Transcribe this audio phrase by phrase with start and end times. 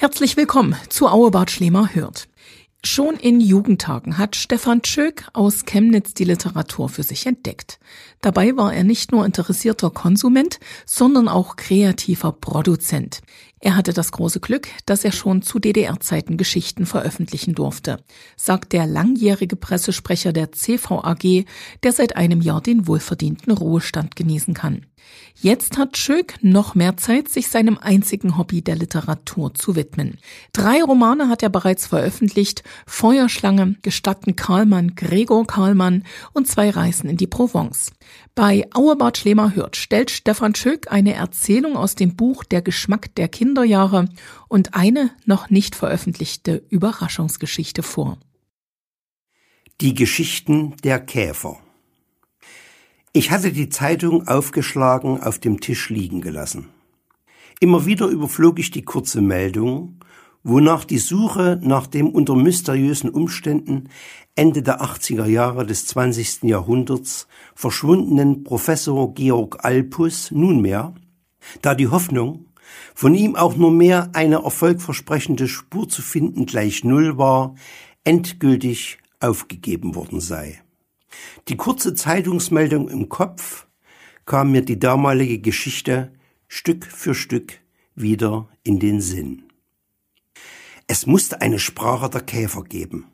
[0.00, 2.28] Herzlich willkommen zu Auebart Schlemer hört.
[2.84, 7.80] Schon in Jugendtagen hat Stefan Tschöck aus Chemnitz die Literatur für sich entdeckt.
[8.20, 13.22] Dabei war er nicht nur interessierter Konsument, sondern auch kreativer Produzent.
[13.60, 17.98] Er hatte das große Glück, dass er schon zu DDR-Zeiten Geschichten veröffentlichen durfte,
[18.36, 21.44] sagt der langjährige Pressesprecher der CVAG,
[21.82, 24.86] der seit einem Jahr den wohlverdienten Ruhestand genießen kann.
[25.40, 30.18] Jetzt hat Schöck noch mehr Zeit, sich seinem einzigen Hobby der Literatur zu widmen.
[30.52, 37.16] Drei Romane hat er bereits veröffentlicht, Feuerschlange, Gestatten Karlmann, Gregor Karlmann und zwei Reisen in
[37.16, 37.92] die Provence.
[38.34, 43.28] Bei Auerbart Schlemer hört stellt Stefan Schöck eine Erzählung aus dem Buch Der Geschmack der
[43.28, 44.08] Kinderjahre
[44.48, 48.18] und eine noch nicht veröffentlichte Überraschungsgeschichte vor.
[49.80, 51.58] Die Geschichten der Käfer
[53.18, 56.68] ich hatte die Zeitung aufgeschlagen auf dem Tisch liegen gelassen.
[57.58, 59.98] Immer wieder überflog ich die kurze Meldung,
[60.48, 63.90] wonach die Suche nach dem unter mysteriösen Umständen
[64.34, 66.44] Ende der 80er Jahre des 20.
[66.44, 70.94] Jahrhunderts verschwundenen Professor Georg Alpus nunmehr,
[71.60, 72.46] da die Hoffnung,
[72.94, 77.54] von ihm auch nur mehr eine erfolgversprechende Spur zu finden gleich Null war,
[78.04, 80.62] endgültig aufgegeben worden sei.
[81.48, 83.66] Die kurze Zeitungsmeldung im Kopf
[84.24, 86.12] kam mir die damalige Geschichte
[86.46, 87.60] Stück für Stück
[87.94, 89.47] wieder in den Sinn.
[90.90, 93.08] Es musste eine Sprache der Käfer geben.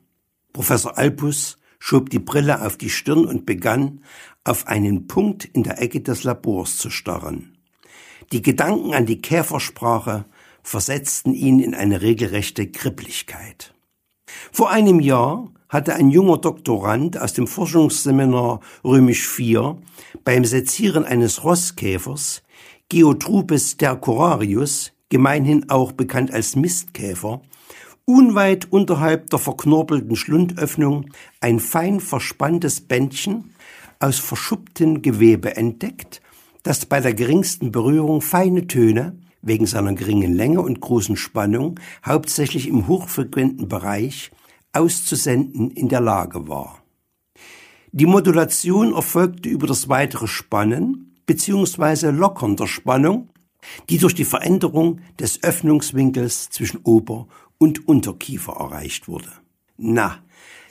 [0.52, 4.00] Professor Alpus schob die Brille auf die Stirn und begann,
[4.44, 7.58] auf einen Punkt in der Ecke des Labors zu starren.
[8.30, 10.24] Die Gedanken an die Käfersprache
[10.62, 13.74] versetzten ihn in eine regelrechte Kribblichkeit.
[14.52, 19.74] Vor einem Jahr hatte ein junger Doktorand aus dem Forschungsseminar Römisch IV
[20.22, 22.44] beim Sezieren eines Rosskäfers,
[22.88, 27.42] Geotrupes stercorarius, gemeinhin auch bekannt als Mistkäfer,
[28.06, 31.10] unweit unterhalb der verknorpelten Schlundöffnung
[31.40, 33.54] ein fein verspanntes Bändchen
[33.98, 36.20] aus verschupptem Gewebe entdeckt,
[36.62, 42.68] das bei der geringsten Berührung feine Töne, wegen seiner geringen Länge und großen Spannung, hauptsächlich
[42.68, 44.30] im hochfrequenten Bereich
[44.72, 46.82] auszusenden in der Lage war.
[47.92, 52.10] Die Modulation erfolgte über das weitere Spannen bzw.
[52.10, 53.28] Lockern der Spannung,
[53.88, 57.28] die durch die Veränderung des Öffnungswinkels zwischen Ober-
[57.58, 59.30] und Unterkiefer erreicht wurde.
[59.76, 60.18] Na,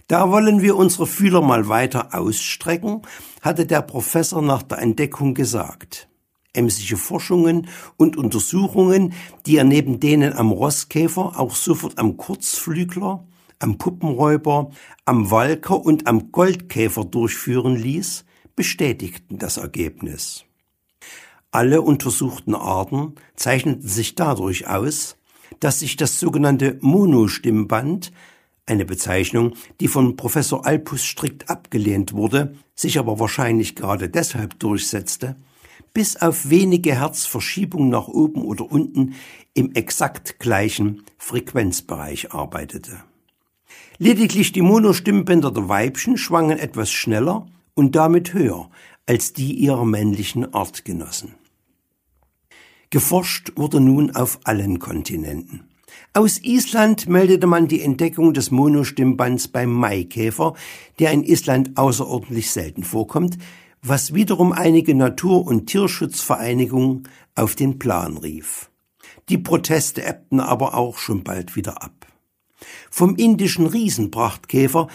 [0.07, 3.01] da wollen wir unsere Fühler mal weiter ausstrecken,
[3.41, 6.07] hatte der Professor nach der Entdeckung gesagt.
[6.53, 7.67] Emsige Forschungen
[7.97, 9.13] und Untersuchungen,
[9.45, 13.25] die er neben denen am Rosskäfer auch sofort am Kurzflügler
[13.63, 14.71] am Puppenräuber,
[15.05, 20.43] am Walker und am Goldkäfer durchführen ließ, bestätigten das Ergebnis.
[21.49, 25.17] Alle untersuchten Arten zeichneten sich dadurch aus,
[25.59, 28.11] dass sich das sogenannte Monostimmband,
[28.65, 35.35] eine Bezeichnung, die von Professor Alpus strikt abgelehnt wurde, sich aber wahrscheinlich gerade deshalb durchsetzte,
[35.93, 39.15] bis auf wenige Herzverschiebungen nach oben oder unten
[39.53, 43.03] im exakt gleichen Frequenzbereich arbeitete.
[43.99, 48.69] Lediglich die Monostimmbänder der Weibchen schwangen etwas schneller und damit höher
[49.05, 51.35] als die ihrer männlichen Artgenossen.
[52.93, 55.63] Geforscht wurde nun auf allen Kontinenten.
[56.13, 60.53] Aus Island meldete man die Entdeckung des Monostimmbands beim Maikäfer,
[60.99, 63.39] der in Island außerordentlich selten vorkommt,
[63.81, 68.69] was wiederum einige Natur- und Tierschutzvereinigungen auf den Plan rief.
[69.27, 72.05] Die Proteste ebbten aber auch schon bald wieder ab
[72.91, 74.87] vom indischen Riesenprachtkäfer,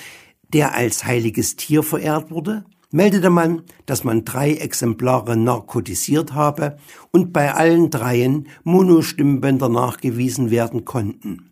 [0.52, 6.78] der als heiliges Tier verehrt wurde, meldete man, dass man drei Exemplare narkotisiert habe
[7.10, 11.50] und bei allen dreien Monostimmbänder nachgewiesen werden konnten.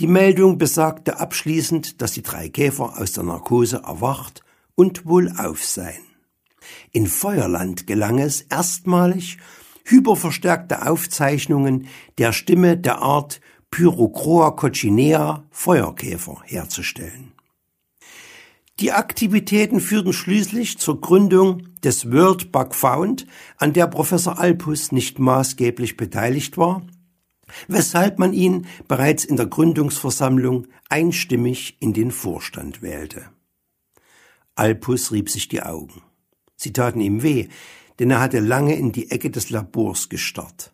[0.00, 4.42] Die Meldung besagte abschließend, dass die drei Käfer aus der Narkose erwacht
[4.74, 6.02] und wohlauf seien.
[6.90, 9.38] In Feuerland gelang es erstmalig,
[9.84, 11.86] hyperverstärkte Aufzeichnungen
[12.18, 13.40] der Stimme der Art
[13.70, 17.32] Pyrocroa coccinea Feuerkäfer herzustellen.
[18.80, 23.26] Die Aktivitäten führten schließlich zur Gründung des World Bug Found,
[23.58, 26.82] an der Professor Alpus nicht maßgeblich beteiligt war,
[27.68, 33.26] weshalb man ihn bereits in der Gründungsversammlung einstimmig in den Vorstand wählte.
[34.54, 36.00] Alpus rieb sich die Augen.
[36.56, 37.48] Sie taten ihm weh,
[37.98, 40.72] denn er hatte lange in die Ecke des Labors gestarrt.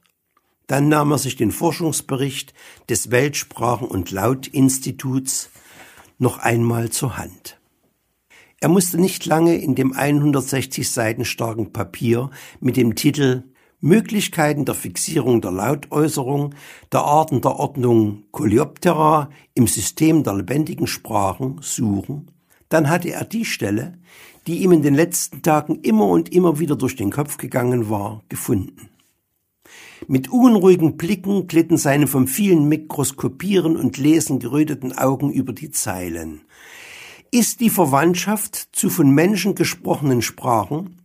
[0.69, 2.55] Dann nahm er sich den Forschungsbericht
[2.89, 5.51] des Weltsprachen- und Lautinstituts
[6.19, 7.56] noch einmal zur Hand.
[8.61, 13.45] Er musste nicht lange in dem 160 Seiten starken Papier mit dem Titel
[13.81, 16.55] Möglichkeiten der Fixierung der Lautäußerung,
[16.91, 22.31] der Arten der Ordnung Coleoptera im System der lebendigen Sprachen suchen,
[22.71, 23.99] dann hatte er die Stelle,
[24.47, 28.23] die ihm in den letzten Tagen immer und immer wieder durch den Kopf gegangen war,
[28.31, 28.89] gefunden.
[30.09, 36.43] Mit unruhigen Blicken glitten seine vom vielen Mikroskopieren und Lesen geröteten Augen über die Zeilen.
[37.31, 40.97] Ist die Verwandtschaft zu von Menschen gesprochenen Sprachen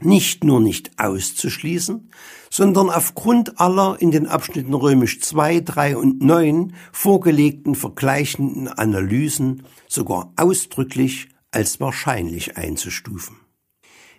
[0.00, 2.10] nicht nur nicht auszuschließen,
[2.50, 10.32] sondern aufgrund aller in den Abschnitten römisch 2, 3 und 9 vorgelegten vergleichenden Analysen sogar
[10.36, 13.36] ausdrücklich als wahrscheinlich einzustufen.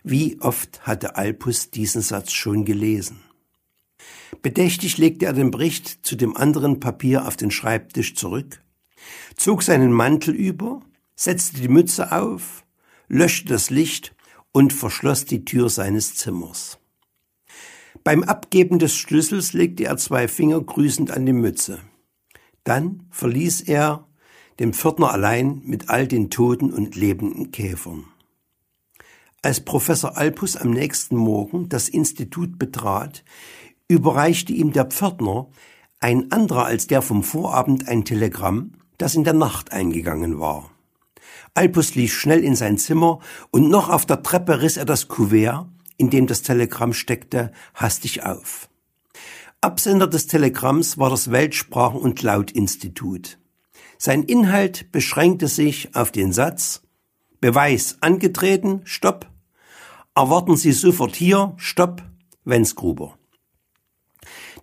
[0.03, 3.19] Wie oft hatte Alpus diesen Satz schon gelesen?
[4.41, 8.62] Bedächtig legte er den Bericht zu dem anderen Papier auf den Schreibtisch zurück,
[9.35, 10.81] zog seinen Mantel über,
[11.19, 12.63] setzte die Mütze auf,
[13.10, 14.16] löschte das Licht
[14.54, 16.80] und verschloss die Tür seines Zimmers.
[18.06, 21.80] Beim Abgeben des Schlüssels legte er zwei Finger grüßend an die Mütze.
[22.63, 24.07] Dann verließ er
[24.60, 28.06] den Pförtner allein mit all den toten und lebenden Käfern.
[29.42, 33.25] Als Professor Alpus am nächsten Morgen das Institut betrat,
[33.89, 35.50] überreichte ihm der Pförtner,
[36.00, 40.72] ein anderer als der vom Vorabend, ein Telegramm, das in der Nacht eingegangen war.
[41.54, 43.19] Alpus lief schnell in sein Zimmer
[43.51, 45.68] und noch auf der Treppe riss er das Kuvert,
[45.98, 48.69] in dem das Telegramm steckte, hastig auf.
[49.62, 53.38] Absender des Telegramms war das Weltsprachen- und Lautinstitut.
[53.98, 56.81] Sein Inhalt beschränkte sich auf den Satz
[57.42, 59.30] Beweis angetreten, Stopp.
[60.16, 62.04] Erwarten Sie sofort hier, Stopp,
[62.46, 63.18] Wenzgruber.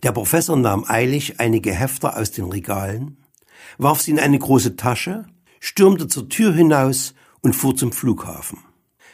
[0.02, 3.18] Der Professor nahm eilig einige Hefter aus den Regalen,
[3.78, 5.26] warf sie in eine große Tasche
[5.66, 8.60] stürmte zur Tür hinaus und fuhr zum Flughafen.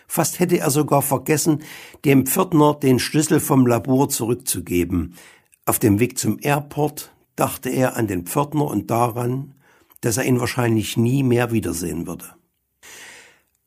[0.06, 1.62] Fast hätte er sogar vergessen,
[2.04, 5.14] dem Pförtner den Schlüssel vom Labor zurückzugeben.
[5.64, 9.54] Auf dem Weg zum Airport dachte er an den Pförtner und daran,
[10.02, 12.26] dass er ihn wahrscheinlich nie mehr wiedersehen würde.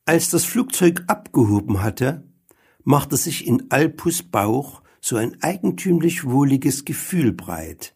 [0.05, 2.23] Als das Flugzeug abgehoben hatte,
[2.83, 7.95] machte sich in Alpus Bauch so ein eigentümlich wohliges Gefühl breit.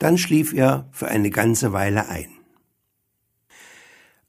[0.00, 2.33] Dann schlief er für eine ganze Weile ein.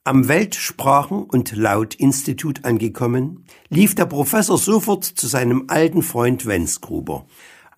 [0.07, 7.25] Am Weltsprachen- und Lautinstitut angekommen, lief der Professor sofort zu seinem alten Freund Wenzgruber.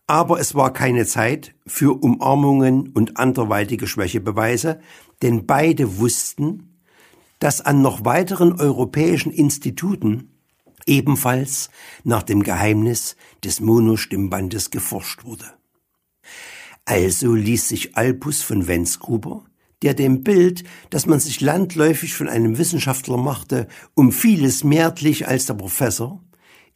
[0.08, 4.82] Aber es war keine Zeit für Umarmungen und anderweitige Schwächebeweise,
[5.22, 6.82] denn beide wussten,
[7.40, 10.30] dass an noch weiteren europäischen Instituten
[10.86, 11.70] ebenfalls
[12.04, 13.16] nach dem Geheimnis
[13.46, 15.46] des Monostimmbandes geforscht wurde.
[16.84, 19.46] Also ließ sich Alpus von Wenzgruber
[19.84, 25.28] der dem Bild, das man sich landläufig von einem Wissenschaftler machte, um vieles mehr glich
[25.28, 26.22] als der Professor,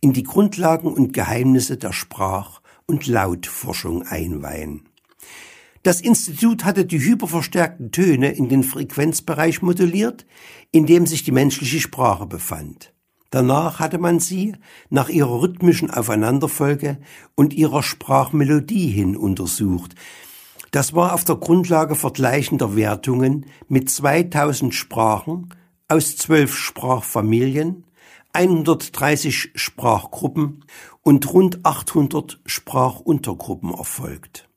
[0.02, 4.88] in die Grundlagen und Geheimnisse der Sprach- und Lautforschung einweihen.
[5.84, 10.28] Das Institut hatte die hyperverstärkten Töne in den Frequenzbereich moduliert,
[10.72, 12.94] in dem sich die menschliche Sprache befand.
[13.32, 14.56] Danach hatte man sie
[14.90, 17.00] nach ihrer rhythmischen Aufeinanderfolge
[17.34, 19.96] und ihrer Sprachmelodie hin untersucht,
[20.72, 25.54] das war auf der Grundlage vergleichender Wertungen mit 2000 Sprachen
[25.88, 27.84] aus zwölf Sprachfamilien,
[28.34, 30.64] 130 Sprachgruppen
[31.02, 34.48] und rund 800 Sprachuntergruppen erfolgt.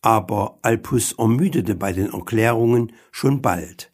[0.00, 3.90] Aber Alpus ermüdete bei den Erklärungen schon bald.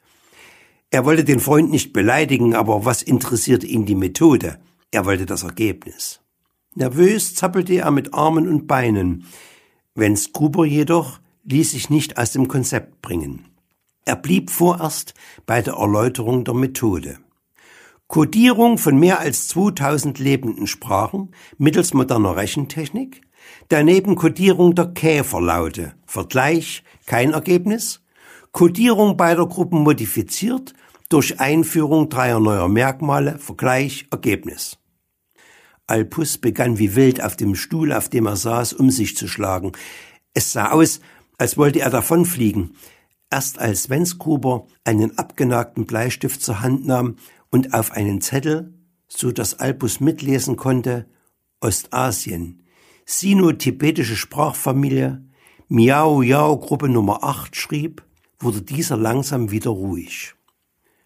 [0.90, 4.58] Er wollte den Freund nicht beleidigen, aber was interessierte ihn die Methode?
[4.90, 6.20] Er wollte das Ergebnis.
[6.74, 9.26] Nervös zappelte er mit Armen und Beinen.
[9.96, 13.46] Wenz Gruber jedoch ließ sich nicht aus dem Konzept bringen.
[14.04, 15.14] Er blieb vorerst
[15.46, 17.18] bei der Erläuterung der Methode.
[18.08, 23.22] Codierung von mehr als 2000 lebenden Sprachen mittels moderner Rechentechnik,
[23.68, 28.02] daneben Codierung der Käferlaute, Vergleich, kein Ergebnis,
[28.52, 30.74] Codierung beider Gruppen modifiziert
[31.08, 34.78] durch Einführung dreier neuer Merkmale, Vergleich, Ergebnis.
[35.86, 39.72] Alpus begann wie wild auf dem Stuhl, auf dem er saß, um sich zu schlagen.
[40.32, 41.00] Es sah aus,
[41.36, 42.76] als wollte er davonfliegen.
[43.30, 47.16] Erst als Wenzgruber einen abgenagten Bleistift zur Hand nahm
[47.50, 48.72] und auf einen Zettel,
[49.08, 51.06] so dass Alpus mitlesen konnte,
[51.60, 52.62] Ostasien,
[53.04, 55.24] sino-tibetische Sprachfamilie,
[55.68, 58.02] Miao Yao Gruppe Nummer 8 schrieb,
[58.38, 60.34] wurde dieser langsam wieder ruhig.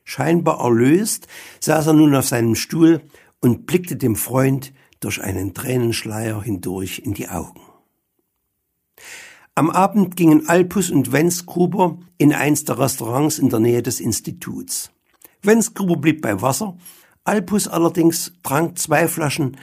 [0.04, 1.28] Scheinbar erlöst
[1.61, 3.02] saß er nun auf seinem Stuhl
[3.40, 7.61] und blickte dem Freund durch einen Tränenschleier hindurch in die Augen.
[9.54, 14.90] Am Abend gingen Alpus und Wenzgruber in eins der Restaurants in der Nähe des Instituts.
[15.42, 16.76] Wenzgruber blieb bei Wasser,
[17.25, 19.57] Alpus allerdings trank zwei Flaschen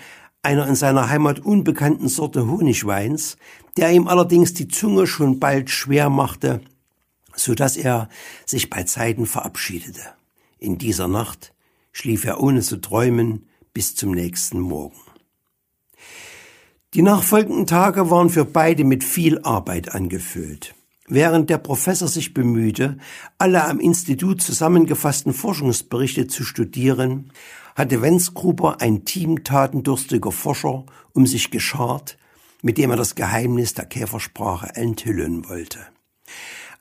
[0.44, 3.38] einer in seiner Heimat unbekannten Sorte Honigweins,
[3.78, 6.62] der ihm allerdings die Zunge schon bald schwer machte,
[7.36, 8.10] so dass er
[8.46, 10.02] sich bei Zeiten verabschiedete.
[10.60, 11.54] In dieser Nacht
[11.92, 14.96] schlief er ohne zu träumen bis zum nächsten Morgen.
[16.94, 20.74] Die nachfolgenden Tage waren für beide mit viel Arbeit angefüllt.
[21.08, 22.98] Während der Professor sich bemühte,
[23.38, 27.34] alle am Institut zusammengefassten Forschungsberichte zu studieren,
[27.76, 32.18] hatte Wenzgruber ein Team tatendurstiger Forscher um sich geschart,
[32.62, 35.80] mit dem er das Geheimnis der Käfersprache enthüllen wollte.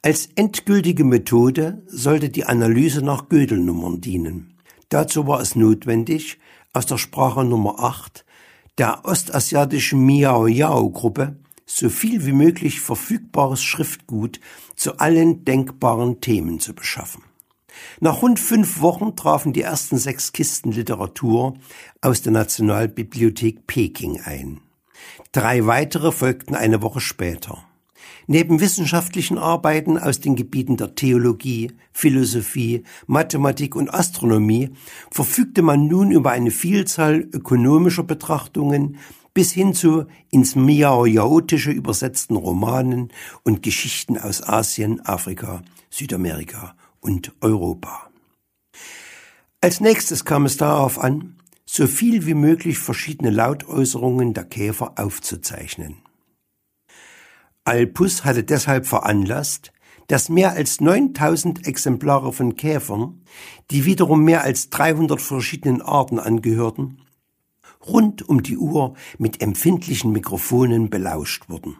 [0.00, 4.54] Als endgültige Methode sollte die Analyse nach Gödelnummern dienen.
[4.90, 6.38] Dazu war es notwendig,
[6.74, 8.24] aus der Sprache Nummer 8
[8.76, 14.40] der ostasiatischen Miao-Yao-Gruppe so viel wie möglich verfügbares Schriftgut
[14.76, 17.22] zu allen denkbaren Themen zu beschaffen.
[18.00, 21.54] Nach rund fünf Wochen trafen die ersten sechs Kisten Literatur
[22.00, 24.60] aus der Nationalbibliothek Peking ein.
[25.32, 27.64] Drei weitere folgten eine Woche später.
[28.26, 34.70] Neben wissenschaftlichen Arbeiten aus den Gebieten der Theologie, Philosophie, Mathematik und Astronomie
[35.10, 38.98] verfügte man nun über eine Vielzahl ökonomischer Betrachtungen
[39.34, 43.12] bis hin zu ins Miao-Yaotische übersetzten Romanen
[43.42, 48.10] und Geschichten aus Asien, Afrika, Südamerika und Europa.
[49.60, 56.03] Als nächstes kam es darauf an, so viel wie möglich verschiedene Lautäußerungen der Käfer aufzuzeichnen.
[57.64, 59.72] Alpus hatte deshalb veranlasst,
[60.08, 63.22] dass mehr als 9000 Exemplare von Käfern,
[63.70, 66.98] die wiederum mehr als 300 verschiedenen Arten angehörten,
[67.86, 71.78] rund um die Uhr mit empfindlichen Mikrofonen belauscht wurden.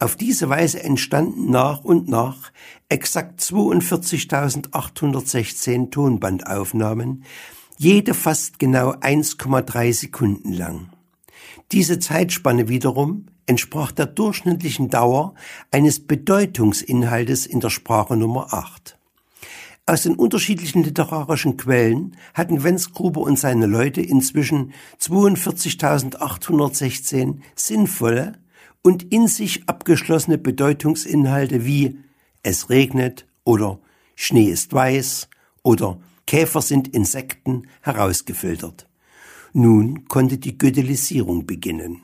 [0.00, 2.50] Auf diese Weise entstanden nach und nach
[2.88, 7.24] exakt 42.816 Tonbandaufnahmen,
[7.76, 10.88] jede fast genau 1,3 Sekunden lang.
[11.70, 15.34] Diese Zeitspanne wiederum entsprach der durchschnittlichen Dauer
[15.70, 18.98] eines Bedeutungsinhaltes in der Sprache Nummer 8.
[19.86, 28.34] Aus den unterschiedlichen literarischen Quellen hatten Wenzgruber und seine Leute inzwischen 42.816 sinnvolle
[28.82, 32.00] und in sich abgeschlossene Bedeutungsinhalte wie
[32.42, 33.78] es regnet oder
[34.14, 35.30] Schnee ist weiß
[35.62, 38.86] oder Käfer sind Insekten herausgefiltert.
[39.54, 42.02] Nun konnte die Gödelisierung beginnen.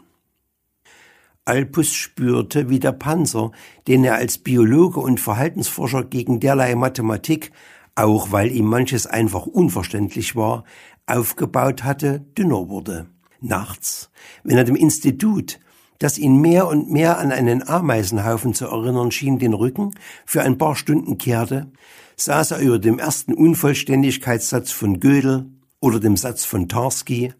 [1.47, 3.53] Alpus spürte, wie der Panzer,
[3.87, 7.53] den er als Biologe und Verhaltensforscher gegen derlei Mathematik,
[7.95, 10.65] auch weil ihm manches einfach unverständlich war,
[11.07, 13.07] aufgebaut hatte, dünner wurde.
[13.41, 14.11] Nachts,
[14.43, 15.61] wenn er dem Institut,
[15.99, 20.57] das ihn mehr und mehr an einen Ameisenhaufen zu erinnern schien, den Rücken für ein
[20.59, 21.71] paar Stunden kehrte,
[22.17, 27.35] saß er über dem ersten Unvollständigkeitssatz von Gödel oder dem Satz von Tarski,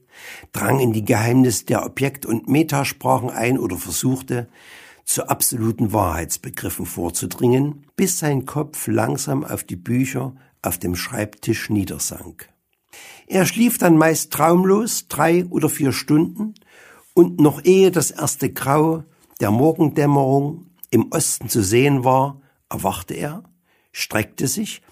[0.53, 4.49] drang in die Geheimnisse der Objekt- und Metasprachen ein oder versuchte,
[5.05, 12.49] zu absoluten Wahrheitsbegriffen vorzudringen, bis sein Kopf langsam auf die Bücher auf dem Schreibtisch niedersank.
[13.27, 16.55] Er schlief dann meist traumlos drei oder vier Stunden
[17.13, 19.05] und noch ehe das erste Grau
[19.41, 22.41] der Morgendämmerung im Osten zu sehen war,
[22.71, 23.45] erwachte er,
[23.93, 24.83] streckte sich,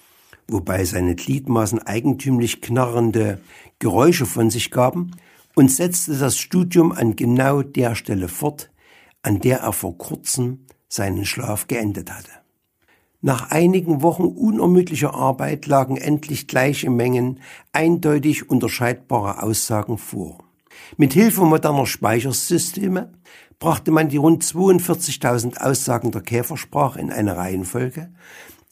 [0.53, 3.41] wobei seine Gliedmaßen eigentümlich knarrende
[3.79, 5.13] Geräusche von sich gaben
[5.55, 8.71] und setzte das Studium an genau der Stelle fort,
[9.23, 12.31] an der er vor kurzem seinen Schlaf geendet hatte.
[13.21, 17.39] Nach einigen Wochen unermüdlicher Arbeit lagen endlich gleiche Mengen
[17.73, 20.39] eindeutig unterscheidbarer Aussagen vor.
[20.97, 23.13] Mit Hilfe moderner Speichersysteme
[23.61, 28.11] brachte man die rund 42.000 Aussagen der Käfersprache in eine Reihenfolge,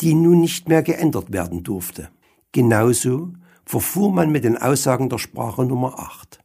[0.01, 2.11] die nun nicht mehr geändert werden durfte.
[2.53, 3.33] Genauso
[3.65, 6.41] verfuhr man mit den Aussagen der Sprache Nummer 8.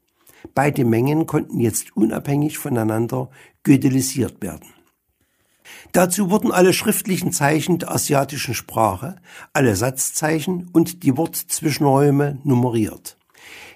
[0.53, 3.29] Beide Mengen konnten jetzt unabhängig voneinander
[3.63, 4.67] gödelisiert werden.
[5.91, 9.15] Dazu wurden alle schriftlichen Zeichen der asiatischen Sprache,
[9.53, 13.17] alle Satzzeichen und die Wortzwischenräume nummeriert.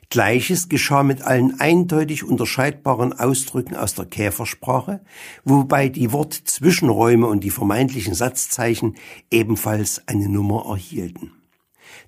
[0.09, 5.01] Gleiches geschah mit allen eindeutig unterscheidbaren Ausdrücken aus der Käfersprache,
[5.43, 8.95] wobei die Wortzwischenräume und die vermeintlichen Satzzeichen
[9.29, 11.33] ebenfalls eine Nummer erhielten.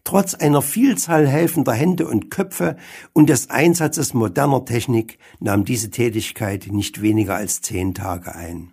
[0.04, 2.76] Trotz einer Vielzahl helfender Hände und Köpfe
[3.14, 8.72] und des Einsatzes moderner Technik nahm diese Tätigkeit nicht weniger als zehn Tage ein.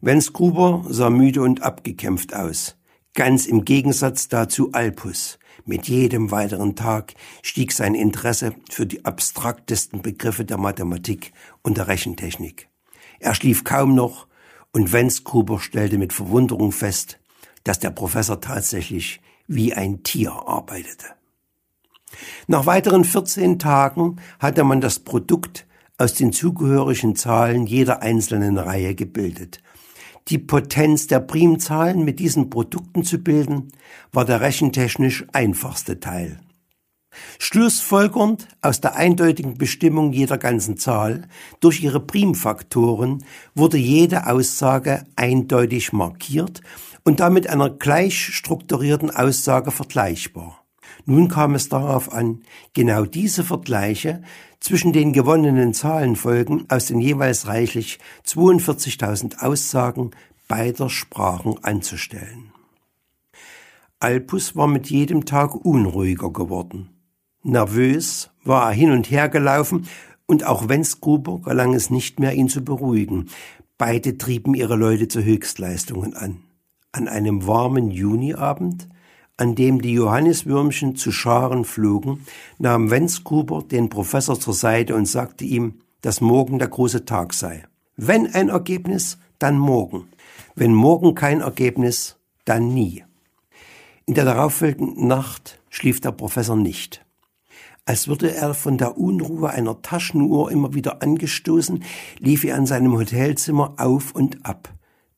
[0.00, 2.76] Wenz Gruber sah müde und abgekämpft aus.
[3.14, 5.38] Ganz im Gegensatz dazu Alpus.
[5.64, 11.88] Mit jedem weiteren Tag stieg sein Interesse für die abstraktesten Begriffe der Mathematik und der
[11.88, 12.68] Rechentechnik.
[13.20, 14.26] Er schlief kaum noch
[14.72, 17.20] und Wenz Gruber stellte mit Verwunderung fest,
[17.62, 21.06] dass der Professor tatsächlich wie ein Tier arbeitete.
[22.46, 25.66] Nach weiteren 14 Tagen hatte man das Produkt
[25.96, 29.62] aus den zugehörigen Zahlen jeder einzelnen Reihe gebildet.
[30.28, 33.72] Die Potenz der Primzahlen mit diesen Produkten zu bilden,
[34.12, 36.38] war der rechentechnisch einfachste Teil.
[37.38, 41.28] Schlussfolgernd aus der eindeutigen Bestimmung jeder ganzen Zahl
[41.60, 43.24] durch ihre Primfaktoren
[43.54, 46.62] wurde jede Aussage eindeutig markiert
[47.04, 50.61] und damit einer gleich strukturierten Aussage vergleichbar.
[51.04, 52.42] Nun kam es darauf an,
[52.74, 54.22] genau diese Vergleiche
[54.60, 60.12] zwischen den gewonnenen Zahlenfolgen aus den jeweils reichlich 42.000 Aussagen
[60.46, 62.52] beider Sprachen anzustellen.
[63.98, 66.90] Alpus war mit jedem Tag unruhiger geworden.
[67.42, 69.88] Nervös war er hin und her gelaufen,
[70.26, 73.26] und auch Wenzgruber gelang es nicht mehr, ihn zu beruhigen.
[73.76, 76.44] Beide trieben ihre Leute zu Höchstleistungen an.
[76.92, 78.88] An einem warmen Juniabend,
[79.42, 82.24] an dem die Johanniswürmchen zu Scharen flogen,
[82.60, 87.64] nahm Wenzgruber den Professor zur Seite und sagte ihm, dass morgen der große Tag sei.
[87.96, 90.04] Wenn ein Ergebnis, dann morgen.
[90.54, 93.02] Wenn morgen kein Ergebnis, dann nie.
[94.06, 97.04] In der darauffolgenden Nacht schlief der Professor nicht.
[97.84, 101.82] Als würde er von der Unruhe einer Taschenuhr immer wieder angestoßen,
[102.20, 104.72] lief er an seinem Hotelzimmer auf und ab.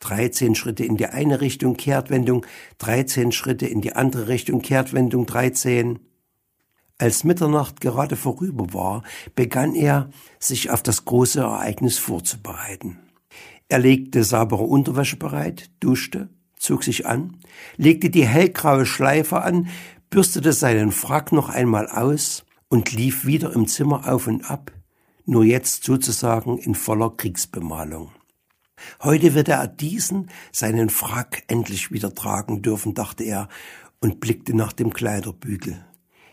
[0.05, 2.45] Dreizehn Schritte in die eine Richtung Kehrtwendung,
[2.77, 5.99] dreizehn Schritte in die andere Richtung Kehrtwendung, dreizehn.
[6.99, 9.03] Als Mitternacht gerade vorüber war,
[9.35, 12.99] begann er, sich auf das große Ereignis vorzubereiten.
[13.69, 17.39] Er legte saubere Unterwäsche bereit, duschte, zog sich an,
[17.79, 19.69] legte die hellgraue Schleife an,
[20.11, 24.71] bürstete seinen Frack noch einmal aus, und lief wieder im Zimmer auf und ab,
[25.25, 28.11] nur jetzt sozusagen in voller Kriegsbemalung.
[29.03, 33.49] Heute wird er diesen, seinen Frack, endlich wieder tragen dürfen, dachte er
[34.01, 35.85] und blickte nach dem Kleiderbügel.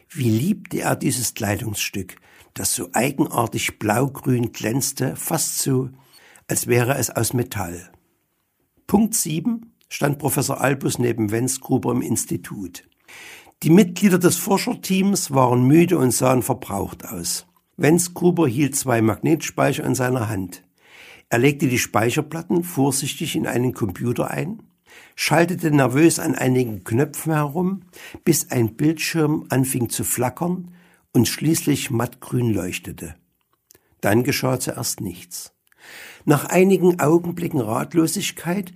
[0.10, 2.18] Wie liebte er dieses Kleidungsstück,
[2.54, 5.90] das so eigenartig blaugrün glänzte, fast so,
[6.48, 7.92] als wäre es aus Metall.
[8.88, 12.84] Punkt sieben stand Professor Albus neben Wenzgruber im Institut.
[13.64, 17.46] Die Mitglieder des Forscherteams waren müde und sahen verbraucht aus.
[17.78, 20.64] Wenz Gruber hielt zwei Magnetspeicher in seiner Hand.
[21.32, 24.64] Er legte die Speicherplatten vorsichtig in einen Computer ein,
[25.16, 27.84] schaltete nervös an einigen Knöpfen herum,
[28.26, 30.74] bis ein Bildschirm anfing zu flackern
[31.14, 33.16] und schließlich mattgrün leuchtete.
[34.02, 35.54] Dann geschah zuerst nichts.
[36.26, 38.74] Nach einigen Augenblicken Ratlosigkeit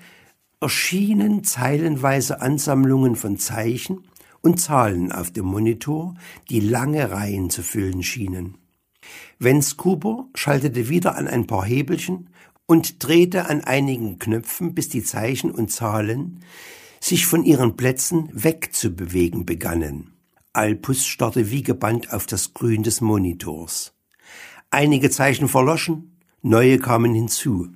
[0.61, 4.05] erschienen zeilenweise Ansammlungen von Zeichen,
[4.45, 6.13] und Zahlen auf dem Monitor,
[6.51, 8.59] die lange Reihen zu füllen schienen.
[9.39, 12.29] Wenz Kuber schaltete wieder an ein paar Hebelchen
[12.65, 16.41] und drehte an einigen Knöpfen, bis die Zeichen und Zahlen
[16.99, 20.13] sich von ihren Plätzen wegzubewegen begannen.
[20.53, 23.93] Alpus starrte wie gebannt auf das Grün des Monitors.
[24.71, 27.67] Einige Zeichen verloschen, neue kamen hinzu.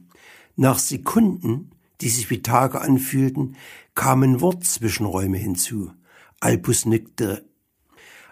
[0.55, 3.55] Nach Sekunden, die sich wie Tage anfühlten,
[3.95, 5.91] kamen Wortzwischenräume hinzu.
[6.39, 7.45] Alpus nickte.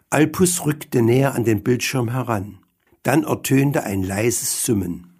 [0.09, 2.59] Alpus rückte näher an den Bildschirm heran.
[3.07, 5.13] Dann ertönte ein leises Summen.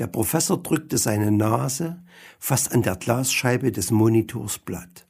[0.00, 2.02] Der Professor drückte seine Nase
[2.40, 5.06] fast an der Glasscheibe des Monitors platt.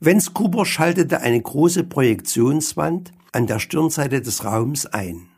[0.00, 5.28] Wenz Kuber schaltete eine große Projektionswand an der Stirnseite des Raums ein.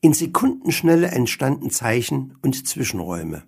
[0.00, 3.44] In Sekundenschnelle entstanden Zeichen und Zwischenräume.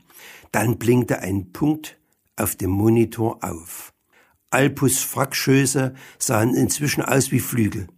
[0.53, 1.99] Dann blinkte ein Punkt
[2.37, 3.93] auf dem Monitor auf.
[4.51, 7.89] Alpus Frackschöße sahen inzwischen aus wie Flügel.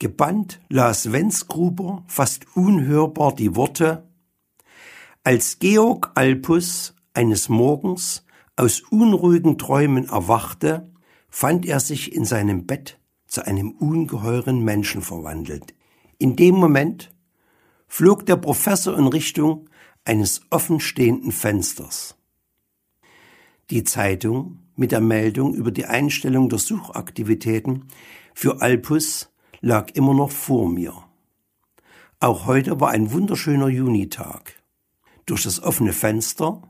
[0.00, 4.08] Gebannt las Wenzgruber fast unhörbar die Worte
[5.24, 10.92] Als Georg Alpus eines Morgens aus unruhigen Träumen erwachte,
[11.28, 15.74] fand er sich in seinem Bett zu einem ungeheuren Menschen verwandelt.
[16.18, 17.12] In dem Moment
[17.88, 19.68] flog der Professor in Richtung
[20.04, 22.16] eines offenstehenden Fensters.
[23.70, 27.88] Die Zeitung mit der Meldung über die Einstellung der Suchaktivitäten
[28.32, 29.27] für Alpus
[29.60, 30.94] lag immer noch vor mir.
[32.20, 34.54] Auch heute war ein wunderschöner Junitag.
[35.26, 36.62] Durch das offene Fenster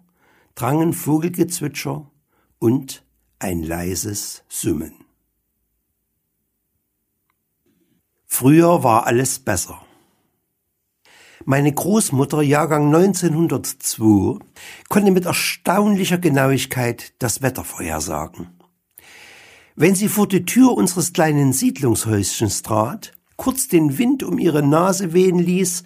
[0.54, 2.10] drangen Vogelgezwitscher
[2.58, 3.04] und
[3.38, 4.92] ein leises Summen.
[8.26, 9.80] Früher war alles besser.
[11.44, 14.38] Meine Großmutter, Jahrgang 1902,
[14.90, 18.57] konnte mit erstaunlicher Genauigkeit das Wetter vorhersagen.
[19.80, 25.12] Wenn sie vor die Tür unseres kleinen Siedlungshäuschens trat, kurz den Wind um ihre Nase
[25.12, 25.84] wehen ließ,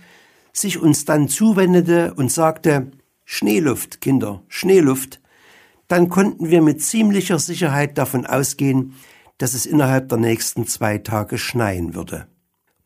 [0.54, 2.90] sich uns dann zuwendete und sagte,
[3.26, 5.20] Schneeluft, Kinder, Schneeluft,
[5.88, 8.94] dann konnten wir mit ziemlicher Sicherheit davon ausgehen,
[9.36, 12.28] dass es innerhalb der nächsten zwei Tage schneien würde.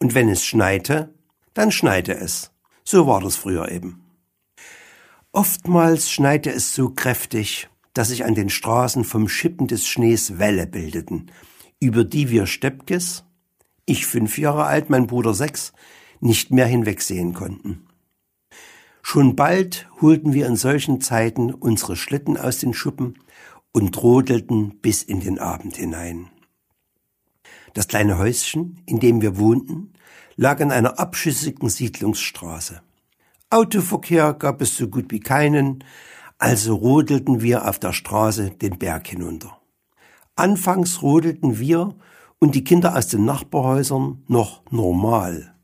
[0.00, 1.14] Und wenn es schneite,
[1.54, 2.50] dann schneite es.
[2.82, 4.00] So war das früher eben.
[5.30, 10.66] Oftmals schneite es so kräftig, dass sich an den Straßen vom Schippen des Schnees Wälle
[10.66, 11.30] bildeten,
[11.80, 13.24] über die wir Steppkes,
[13.86, 15.72] ich fünf Jahre alt, mein Bruder sechs,
[16.20, 17.86] nicht mehr hinwegsehen konnten.
[19.00, 23.18] Schon bald holten wir in solchen Zeiten unsere Schlitten aus den Schuppen
[23.72, 26.28] und rodelten bis in den Abend hinein.
[27.72, 29.94] Das kleine Häuschen, in dem wir wohnten,
[30.36, 32.82] lag an einer abschüssigen Siedlungsstraße.
[33.48, 35.84] Autoverkehr gab es so gut wie keinen,
[36.38, 39.58] also rodelten wir auf der Straße den Berg hinunter.
[40.34, 41.94] Anfangs rodelten wir
[42.38, 45.54] und die Kinder aus den Nachbarhäusern noch normal.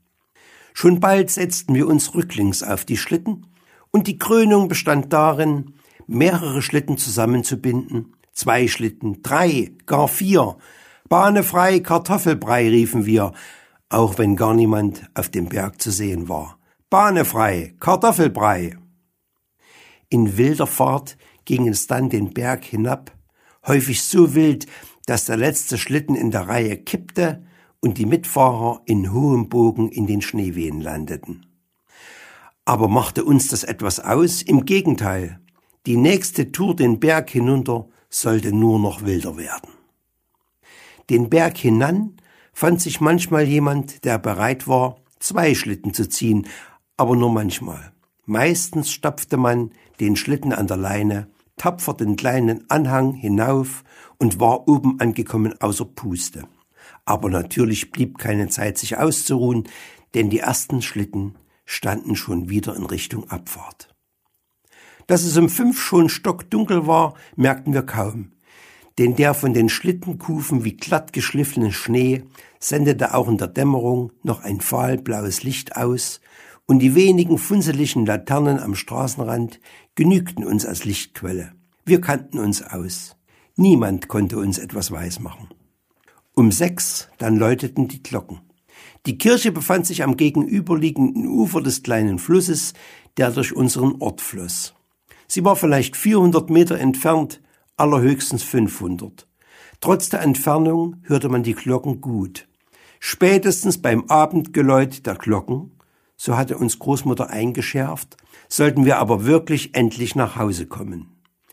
[0.73, 3.47] Schon bald setzten wir uns rücklings auf die Schlitten,
[3.91, 5.75] und die Krönung bestand darin,
[6.07, 8.15] mehrere Schlitten zusammenzubinden.
[8.33, 10.57] Zwei Schlitten, drei, gar vier.
[11.07, 13.33] Bahnefrei Kartoffelbrei riefen wir,
[13.89, 16.57] auch wenn gar niemand auf dem Berg zu sehen war.
[16.89, 18.77] Bahnefrei Kartoffelbrei.
[20.13, 23.17] In wilder Fahrt ging es dann den Berg hinab,
[23.65, 24.67] häufig so wild,
[25.07, 27.43] dass der letzte Schlitten in der Reihe kippte
[27.79, 31.47] und die Mitfahrer in hohem Bogen in den Schneewehen landeten.
[32.63, 34.43] Aber machte uns das etwas aus?
[34.43, 35.39] Im Gegenteil,
[35.87, 39.71] die nächste Tour den Berg hinunter sollte nur noch wilder werden.
[41.09, 42.17] Den Berg hinan
[42.53, 46.45] fand sich manchmal jemand, der bereit war, zwei Schlitten zu ziehen,
[46.97, 47.93] aber nur manchmal.
[48.25, 51.27] Meistens stapfte man den Schlitten an der Leine,
[51.57, 53.83] tapfer den kleinen Anhang hinauf
[54.17, 56.47] und war oben angekommen außer Puste.
[57.05, 59.67] Aber natürlich blieb keine Zeit, sich auszuruhen,
[60.13, 63.93] denn die ersten Schlitten standen schon wieder in Richtung Abfahrt.
[65.07, 68.31] Dass es um fünf schon stockdunkel war, merkten wir kaum,
[68.97, 72.23] denn der von den Schlittenkufen wie glatt geschliffene Schnee
[72.59, 76.21] sendete auch in der Dämmerung noch ein fahlblaues Licht aus,
[76.65, 79.59] und die wenigen funseligen Laternen am Straßenrand
[79.95, 81.53] genügten uns als Lichtquelle.
[81.85, 83.15] Wir kannten uns aus.
[83.55, 85.49] Niemand konnte uns etwas weismachen.
[86.33, 88.41] Um sechs dann läuteten die Glocken.
[89.05, 92.73] Die Kirche befand sich am gegenüberliegenden Ufer des kleinen Flusses,
[93.17, 94.73] der durch unseren Ort floss.
[95.27, 97.41] Sie war vielleicht 400 Meter entfernt,
[97.75, 99.27] allerhöchstens 500.
[99.81, 102.47] Trotz der Entfernung hörte man die Glocken gut.
[102.99, 105.71] Spätestens beim Abendgeläut der Glocken,
[106.15, 111.07] so hatte uns Großmutter eingeschärft, sollten wir aber wirklich endlich nach Hause kommen.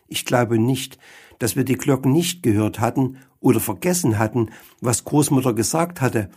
[0.07, 0.97] Ich glaube nicht,
[1.39, 6.29] dass wir die Glocken nicht gehört hatten oder vergessen hatten, was Großmutter gesagt hatte,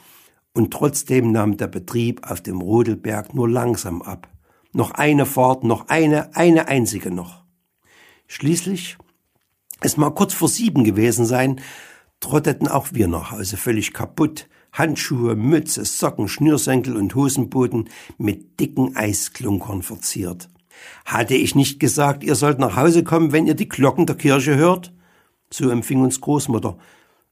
[0.54, 4.28] und trotzdem nahm der Betrieb auf dem Rodelberg nur langsam ab.
[4.72, 7.42] Noch eine Fahrt, noch eine, eine einzige noch.
[8.28, 8.96] Schließlich,
[9.80, 11.60] es mag kurz vor sieben gewesen sein,
[12.20, 18.96] trotteten auch wir nach Hause völlig kaputt, Handschuhe, Mütze, Socken, Schnürsenkel und Hosenboden mit dicken
[18.96, 20.50] Eisklunkern verziert.
[21.04, 24.56] Hatte ich nicht gesagt, ihr sollt nach Hause kommen, wenn ihr die Glocken der Kirche
[24.56, 24.92] hört?
[25.48, 26.76] So empfing uns Großmutter,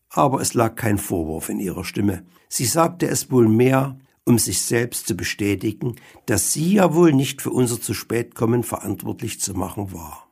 [0.09, 2.25] aber es lag kein Vorwurf in ihrer Stimme.
[2.49, 7.43] Sie sagte es wohl mehr, um sich selbst zu bestätigen, dass sie ja wohl nicht
[7.43, 10.29] für unser zu spät kommen verantwortlich zu machen war.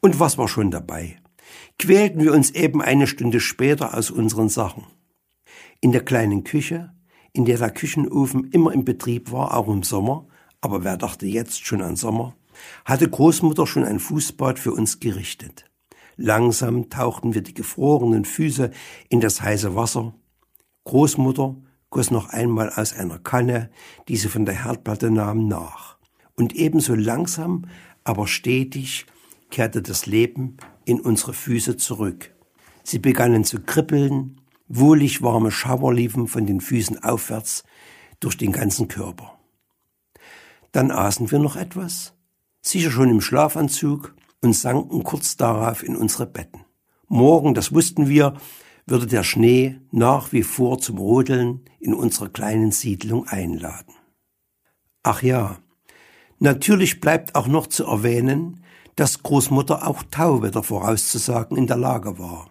[0.00, 1.16] Und was war schon dabei?
[1.78, 4.84] Quälten wir uns eben eine Stunde später aus unseren Sachen.
[5.80, 6.92] In der kleinen Küche,
[7.32, 10.26] in der der Küchenofen immer im Betrieb war, auch im Sommer,
[10.60, 12.34] aber wer dachte jetzt schon an Sommer,
[12.84, 15.66] hatte Großmutter schon ein Fußbad für uns gerichtet.
[16.16, 18.72] Langsam tauchten wir die gefrorenen Füße
[19.08, 20.14] in das heiße Wasser.
[20.82, 21.56] Großmutter
[21.90, 23.70] goss noch einmal aus einer Kanne,
[24.08, 25.96] die sie von der Herdplatte nahm, nach.
[26.34, 27.66] Und ebenso langsam,
[28.02, 29.06] aber stetig
[29.50, 32.34] kehrte das Leben in unsere Füße zurück.
[32.82, 34.37] Sie begannen zu kribbeln,
[34.68, 37.64] wohlig warme Schauer liefen von den Füßen aufwärts
[38.20, 39.38] durch den ganzen Körper.
[40.72, 42.14] Dann aßen wir noch etwas,
[42.60, 46.64] sicher schon im Schlafanzug, und sanken kurz darauf in unsere Betten.
[47.08, 48.34] Morgen, das wussten wir,
[48.86, 53.94] würde der Schnee nach wie vor zum Rodeln in unserer kleinen Siedlung einladen.
[55.02, 55.58] Ach ja,
[56.38, 58.64] natürlich bleibt auch noch zu erwähnen,
[58.96, 62.50] dass Großmutter auch Tauwetter vorauszusagen in der Lage war.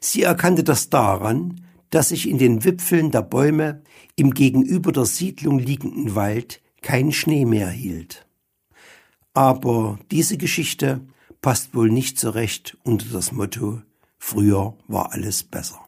[0.00, 3.82] Sie erkannte das daran, dass sich in den Wipfeln der Bäume
[4.16, 8.26] im gegenüber der Siedlung liegenden Wald kein Schnee mehr hielt.
[9.34, 11.00] Aber diese Geschichte
[11.40, 13.82] passt wohl nicht so recht unter das Motto
[14.18, 15.85] Früher war alles besser.